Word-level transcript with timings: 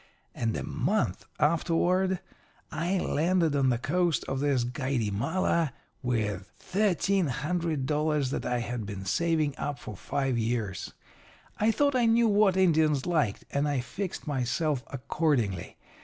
And 0.33 0.57
a 0.57 0.63
month 0.63 1.25
afterward 1.39 2.21
I 2.71 2.97
landed 2.97 3.55
on 3.55 3.69
the 3.69 3.77
coast 3.77 4.23
of 4.23 4.39
this 4.39 4.63
Gaudymala 4.63 5.73
with 6.01 6.51
$1,300 6.73 8.31
that 8.31 8.43
I 8.43 8.59
had 8.61 8.87
been 8.87 9.05
saving 9.05 9.55
up 9.59 9.77
for 9.77 9.95
five 9.95 10.39
years. 10.39 10.95
I 11.59 11.69
thought 11.69 11.93
I 11.93 12.07
knew 12.07 12.27
what 12.27 12.57
Indians 12.57 13.05
liked, 13.05 13.45
and 13.51 13.67
I 13.67 13.79
fixed 13.79 14.25
myself 14.25 14.83
accordingly. 14.87 15.77